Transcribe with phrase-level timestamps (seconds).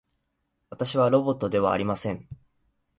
[0.71, 2.27] 私はロボットではありません。